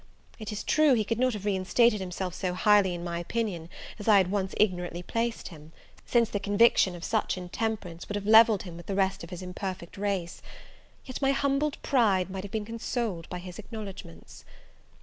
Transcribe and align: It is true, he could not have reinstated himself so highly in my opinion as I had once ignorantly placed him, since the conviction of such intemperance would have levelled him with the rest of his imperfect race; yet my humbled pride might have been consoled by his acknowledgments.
It 0.39 0.51
is 0.51 0.63
true, 0.63 0.95
he 0.95 1.03
could 1.03 1.19
not 1.19 1.33
have 1.33 1.45
reinstated 1.45 1.99
himself 2.01 2.33
so 2.33 2.55
highly 2.55 2.95
in 2.95 3.03
my 3.03 3.19
opinion 3.19 3.69
as 3.99 4.07
I 4.07 4.17
had 4.17 4.31
once 4.31 4.55
ignorantly 4.57 5.03
placed 5.03 5.49
him, 5.49 5.73
since 6.07 6.27
the 6.27 6.39
conviction 6.39 6.95
of 6.95 7.03
such 7.03 7.37
intemperance 7.37 8.09
would 8.09 8.15
have 8.15 8.25
levelled 8.25 8.63
him 8.63 8.77
with 8.77 8.87
the 8.87 8.95
rest 8.95 9.23
of 9.23 9.29
his 9.29 9.43
imperfect 9.43 9.99
race; 9.99 10.41
yet 11.05 11.21
my 11.21 11.33
humbled 11.33 11.79
pride 11.83 12.31
might 12.31 12.43
have 12.43 12.49
been 12.51 12.65
consoled 12.65 13.29
by 13.29 13.37
his 13.37 13.59
acknowledgments. 13.59 14.43